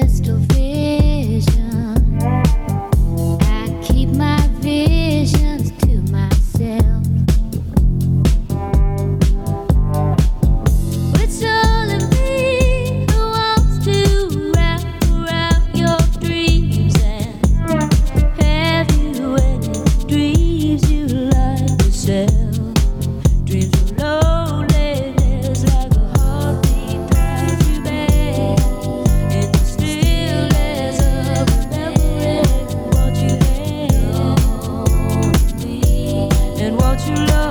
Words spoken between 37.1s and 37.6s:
love.